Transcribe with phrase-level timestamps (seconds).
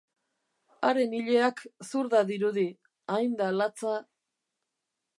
[0.87, 2.65] Haren ileak zurda dirudi,
[3.19, 3.97] hain da latza.